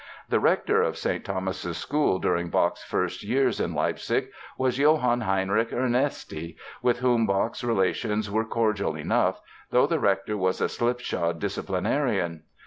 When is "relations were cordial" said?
7.63-8.95